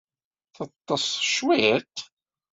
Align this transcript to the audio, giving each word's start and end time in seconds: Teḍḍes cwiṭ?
Teḍḍes 0.55 1.07
cwiṭ? 1.33 1.95